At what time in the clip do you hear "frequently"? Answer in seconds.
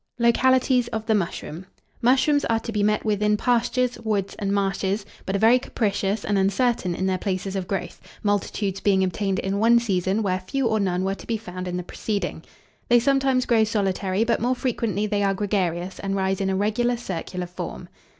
14.55-15.05